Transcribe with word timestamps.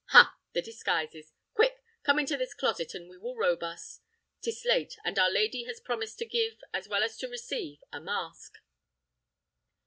Ha, 0.07 0.35
the 0.53 0.63
disguises! 0.63 1.31
Quick! 1.53 1.77
come 2.01 2.17
into 2.17 2.35
this 2.35 2.55
closet, 2.55 2.95
and 2.95 3.07
we 3.07 3.19
will 3.19 3.35
robe 3.35 3.61
us. 3.61 3.99
'Tis 4.41 4.65
late, 4.65 4.97
and 5.05 5.19
our 5.19 5.29
lady 5.29 5.65
has 5.65 5.79
promised 5.79 6.17
to 6.17 6.25
give, 6.25 6.57
as 6.73 6.87
well 6.87 7.03
as 7.03 7.17
to 7.17 7.27
receive, 7.29 7.83
a 7.93 8.01
mask." 8.01 8.55